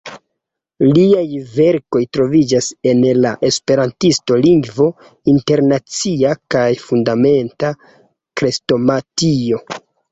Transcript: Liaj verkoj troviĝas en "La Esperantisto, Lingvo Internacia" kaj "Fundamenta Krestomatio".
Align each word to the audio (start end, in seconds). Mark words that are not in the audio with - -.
Liaj 0.97 1.25
verkoj 1.57 2.01
troviĝas 2.17 2.71
en 2.93 3.05
"La 3.27 3.35
Esperantisto, 3.51 4.41
Lingvo 4.49 4.89
Internacia" 5.35 6.35
kaj 6.57 6.67
"Fundamenta 6.89 7.75
Krestomatio". 8.43 9.67